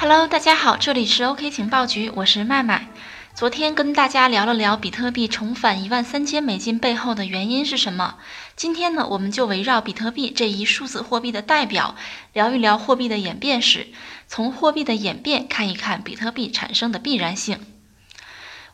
[0.00, 2.86] Hello，大家好，这里是 OK 情报局，我是麦麦。
[3.34, 8.14] 昨天跟大家聊了聊比特币重返一万三千美金背后的原因是什么。
[8.54, 11.96] 今天呢，我们就围绕比特币这一数字货币的代表，
[12.32, 13.88] 聊一聊货币的演变史，
[14.28, 17.58] 从货币的演变看一看比特币产生的必然性。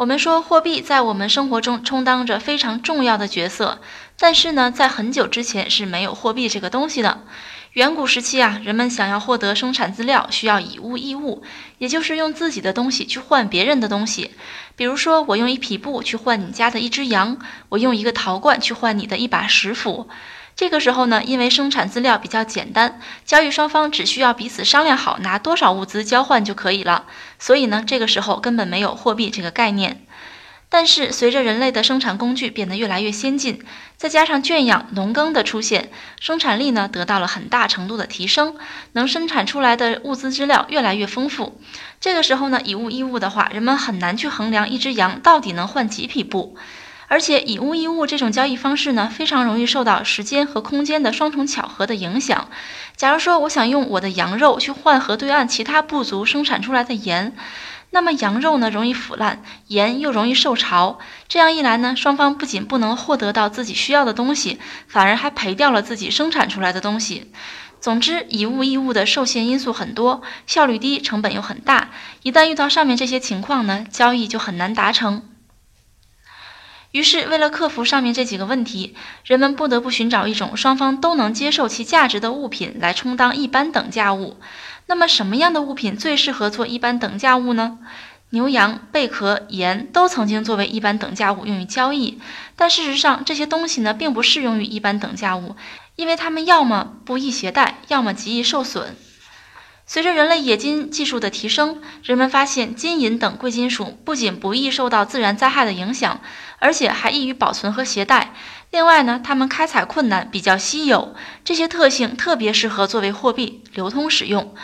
[0.00, 3.82] 我们说货币在我们生活中充当着非常重要的角色，
[4.18, 7.20] 但是呢，在很久之前是没有货币这个东西的。
[7.74, 11.42] 远古时期啊，人们想要获得生产资料，需要以物易物，
[11.76, 14.30] 也就是用自己的东西去换别人的东西。
[14.74, 17.38] 比如说，我用一匹布去换你家的一只羊，
[17.68, 20.08] 我用一个陶罐去换你的一把石斧。
[20.60, 27.06] 这个时候呢，因为生产资料比较简单，交易双方只需要彼此商量好拿多少物资交换就可以了，
[27.38, 30.04] 所以呢，这个时候根本没有货币这个概念。
[30.68, 33.64] 但是，随着人类的生产工具变得越来越先进，
[33.96, 38.54] 再加上圈养、农耕的出现，生产力呢得到了很大程度的提升，
[38.92, 41.58] 能生产出来的物资资料越来越丰富。
[42.00, 46.56] 这个时候呢，以物易物的话，人们很难去衡量一只羊到底能换几匹布，
[47.10, 52.48] 而且以物易物这种交易方式呢，非常容易受到时间和空间的双重巧合的影响。
[52.94, 57.34] 假如说我想用我的羊肉去换河对岸其他部族生产出来的盐。
[57.90, 67.32] 那么羊肉呢容易腐烂，盐又容易受潮，这样一来呢，双方不仅不能获得到自己需要的东西，反而还赔掉了自己生产出来的东西。
[67.80, 71.88] 总之，以物易物的受限因素很多，效率低，成本又很大。
[72.22, 75.24] 一旦遇到上面这些情况呢，交易就很难达成。
[76.92, 84.36] 于是，为了克服上面这几个问题，人们不得不寻找一种双方都能接受其价值的物品来充当一般等价物。
[84.86, 87.78] 那么什么样的物品最适合做一般等价物呢？
[88.30, 92.20] 牛羊、贝壳、盐都曾经作为一般等价物用于交易，
[92.56, 95.56] 但事实上这些东西呢并不适用于一般等价物，
[95.94, 98.96] 因为它们要么不易携带，要么极易受损。
[99.92, 106.20] 随着人类冶金技术的提升，人们发现金银等贵金属不仅不易受到自然灾害的影响，
[106.60, 108.32] 而且还易于保存和携带。
[108.70, 114.54] 另外呢，它们开采困难，比较稀有，这些特性特别适合作为货币流通使用。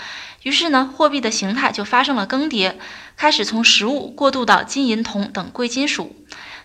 [0.44, 2.74] 于是呢，货币的形态就发生了更迭，
[3.16, 6.14] 开始从实物过渡到金银铜等贵金属。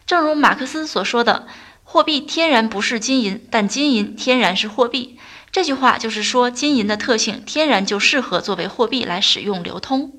[0.05, 1.47] 正如马克思所说的
[1.81, 5.17] ：“货币天然不是金银，但金银天然是货币。”
[5.51, 10.13] 这句话就是说，金银的特性天然就适合作为货币来使用流通。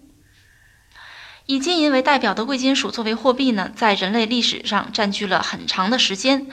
[1.46, 6.46] 以金银为代表的贵金属作为货币呢，在人类历史上占据了很长的时间。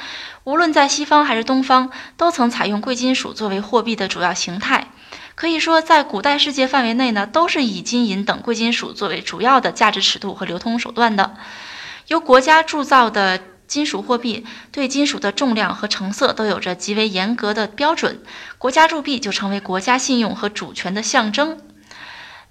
[0.46, 4.88] 无论在西方还是东方，都曾采用贵金属作为货币的主要形态。
[5.36, 11.36] 可以说，在古代世界范围内呢，都是以金银等贵金属作为主要的价值尺度和流通手段的。
[12.08, 13.40] 由国家铸造的
[13.70, 18.20] 金属货币，对金属的重量和成色都有着极为严格的标准，
[18.58, 21.60] 国家铸币就成为国家信用和主权的象征。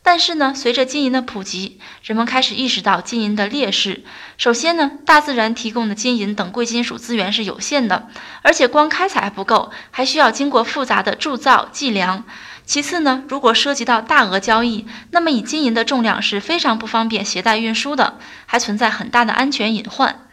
[0.01, 4.05] 但是呢，随着金银的普及，人们开始意识到金银的劣势。
[4.39, 8.06] 首先呢，大自然提供的金银等贵金属资源是有限的，
[8.43, 12.25] 而且光开采还不够，还需要经过复杂的铸造计量。
[12.65, 20.28] 其次呢，如果涉及到大额交易，那么以金银的重量是非常不方便携带运输的，还存在很大的安全隐患。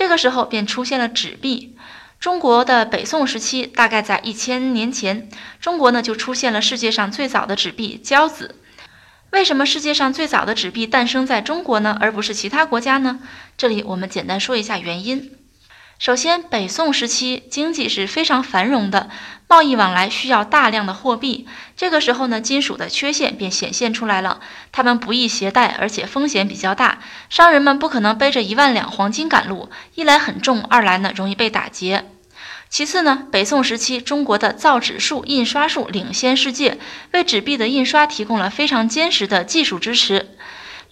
[0.00, 1.76] 这个时候便出现了纸币。
[2.18, 5.28] 中国的北宋时期，大概在一千年前，
[5.60, 8.54] 中国呢就出现了世界上最早的纸币交子。
[9.28, 13.20] 为什么世界上最早的纸币诞生在中国呢，而不是其他国家呢？
[13.58, 15.32] 这里我们简单说一下原因。
[16.00, 19.10] 首先，北宋时期经济是非常繁荣的，
[19.46, 21.46] 贸易往来需要大量的货币。
[21.76, 24.40] 这个时候呢，金属的缺陷便显现出来了，
[24.72, 27.00] 它们不易携带，而且风险比较大。
[27.28, 32.06] 商人们不可能背着一万两黄金赶路，一来很重，二来呢容易被打劫。
[32.70, 36.78] 其次呢，北宋时期中国的造纸术、印刷术领先世界，
[37.12, 40.30] 为纸币的印刷提供了非常坚实的技术支持。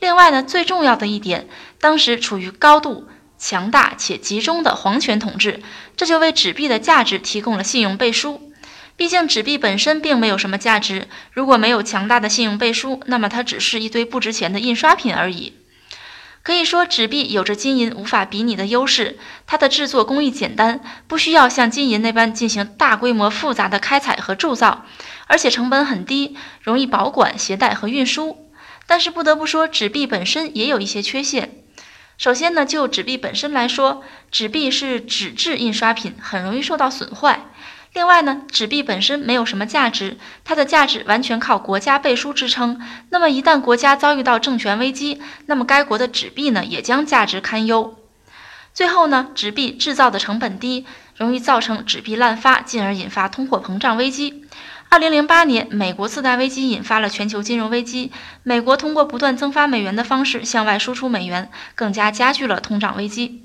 [0.01, 1.49] 另外呢，最重要的一点，
[1.81, 5.63] 当时处于高度强大且集中的皇权统治，
[5.97, 8.53] 这就为纸币的价值提供了信用背书。
[8.97, 15.53] 毕竟纸币本身并没有什么价值，如果没有强大的信用背书，那么它只是一堆不值钱的印刷品而已。
[16.43, 19.19] 可以说，纸币有着金银无法比拟的优势。
[19.47, 24.87] 它的制作工艺简单，不需要像金银那般进行大规模复杂的开采和铸造，
[25.27, 28.49] 而且成本很低，容易保管、携带和运输。
[28.87, 31.58] 但是不得不说，纸币本身也有一些缺陷。
[32.19, 37.43] 首先呢，就纸币本身来说，纸币是纸质印刷品，很容易受到损坏。
[37.93, 42.81] 另外呢，纸币本身没有什么价值，它的价值完全靠国家背书支撑。
[43.11, 47.97] 那么一旦国家遭遇到政权危机，那么该国的纸币呢也将价值堪忧。
[48.75, 50.87] 最后呢，纸币制造的成本低，
[51.17, 54.45] 容易造成纸币滥发，进而引发通货膨胀危机。
[54.91, 58.11] 二零零八年，美国次贷危机引发了全球金融危机，
[58.43, 63.45] 美国通过不断增发美元的方式向外输出美元，更加加剧了通胀危机。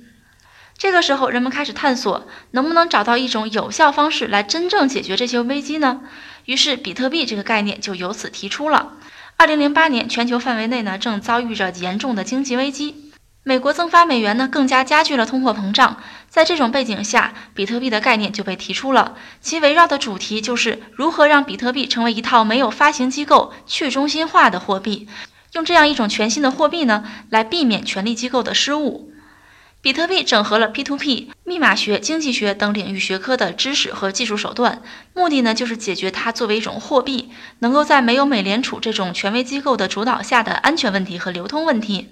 [0.78, 6.02] 这个时候，人们开始探索能不能找到一种有效方式来真正解决这些危机呢？
[6.46, 8.94] 于是，比特币这个概念就由此提出了。
[9.36, 13.03] 二零零八年，全球范围内呢正遭遇着严重的经济危机，
[13.44, 15.98] 美国增发美元呢更加加剧了通货膨胀。
[16.30, 25.08] 在这种背景下，比特币的概念就被提出了，其围绕的主题就是如何让比特币成为一套没有发行机构、去中心化的货币，
[25.52, 29.12] 用这样一种全新的货币呢来避免权力机构的失误。
[29.82, 34.82] 比特币整合了 P2P、密码学、经济学等领域学科的知识和技术手段，
[35.14, 37.30] 目的呢就是解决它作为一种货币，
[37.60, 42.10] 能够在没有美联储这种权威机构的主导下的安全问题和流通问题。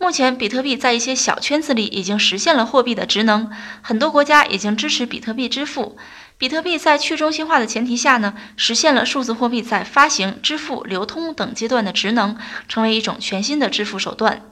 [0.00, 3.50] 目前，比特币在一些小圈子里已经实现了货币的职能，
[3.82, 5.96] 很多国家已经支持比特币支付。
[6.38, 12.36] 比特币在去中心化的前提下呢，实现了数字货币在发行、支付、流通等阶段的职能，
[12.68, 14.42] 成为一种全新的支付手段。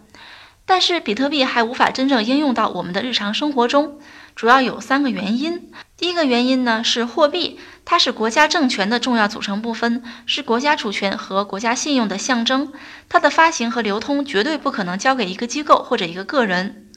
[0.66, 4.00] 但是比特币还无法真正应用到我们的日常生活中，
[4.34, 5.70] 主要有三个原因。
[5.96, 12.72] 第一个原因呢是货币，它是国家政权的重要组成部分，是国家主权和国家信用的象征。
[13.08, 16.90] 它的发行和流通绝对不可能交给一个机构或者一个个人。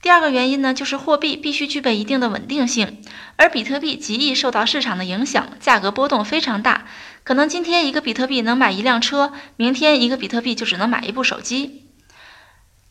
[0.00, 3.02] 第二个原因呢就是货币必须具备一定的稳定性，
[3.36, 6.86] 而比特币极易受到市场的影响，价格波动非常大，
[7.22, 11.91] 可能今天一个比特币能买一辆车，明天一个比特币就只能买一部手机。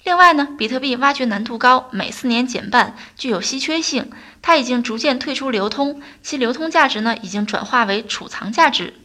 [0.04, 4.12] 另外呢，比特币挖掘难度高，每四年减半，具有稀缺性。
[4.42, 8.96] 它已经逐渐退出流通，其流通价值呢已经转化为储藏价值。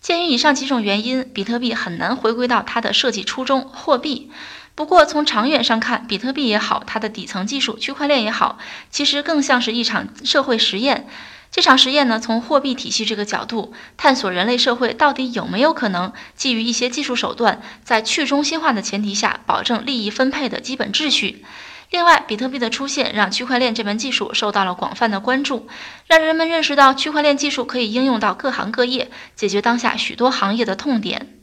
[0.00, 4.30] 鉴于以上几种原因，比特币很难回归到它的设计初衷——货币。
[4.74, 8.58] 不过从长远上看，比特币也好，它的底层技术区块链也好，
[8.90, 11.06] 其实更像是一场社会实验。
[11.50, 21.44] 这场实验呢，从货币体系这个角度探索人类社会到底有没有可能基于一些技术手段，在去中心化的前提下保证利益分配的基本秩序。
[21.90, 25.66] 另外，比特币的出现让区块链这门技术受到了广泛的关注，
[26.06, 31.39] 让人们认识到区块链技术可以应用到各行各业，解决当下许多行业的痛点。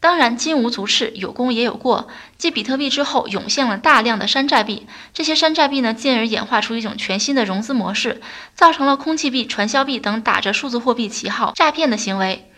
[0.00, 2.08] 当然，金无足赤，有功也有过。
[2.36, 4.86] 继比特币之后，涌现了大量的山寨币。
[5.12, 8.20] 这些山寨币呢，进而演化出一种全新的融资模式，
[8.54, 12.48] 造成了空气币、传销币等打着数字货币旗号诈骗的行为。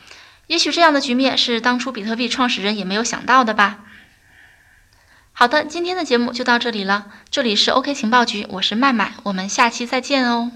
[0.48, 3.78] 也许这样的局面是当初比特币创始人也没有想到的吧。
[5.32, 7.06] 好的，今天的节目就到这里了。
[7.30, 10.52] 这里是 OK 情报局，我是麦麦，我们下期再见哦。